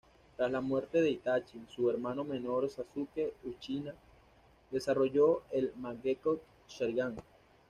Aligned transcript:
Tras 0.35 0.49
la 0.51 0.61
muerte 0.61 0.99
de 0.99 1.11
Itachi, 1.11 1.61
su 1.69 1.87
hermano 1.91 2.23
menor 2.23 2.67
Sasuke 2.67 3.35
Uchiha 3.43 3.93
desarrolló 4.71 5.43
el 5.51 5.75
Mangekyō 5.75 6.39
Sharingan. 6.67 7.17